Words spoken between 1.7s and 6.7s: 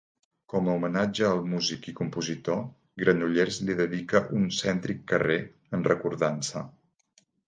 i compositor, Granollers li dedicà un cèntric carrer, en recordança.